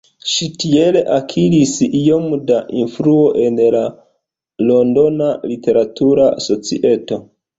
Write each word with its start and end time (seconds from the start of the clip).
Ŝi 0.29 0.45
tiel 0.61 0.95
akiris 1.15 1.73
iom 1.99 2.25
da 2.47 2.61
influo 2.83 3.27
en 3.43 3.61
la 3.77 3.83
londona 4.71 5.27
literatura 5.53 6.29
societo. 6.49 7.23